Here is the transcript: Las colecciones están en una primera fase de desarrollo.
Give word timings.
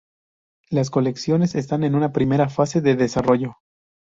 Las 0.71 0.89
colecciones 0.89 1.53
están 1.53 1.83
en 1.83 1.93
una 1.93 2.11
primera 2.11 2.49
fase 2.49 2.81
de 2.81 2.95
desarrollo. 2.95 3.57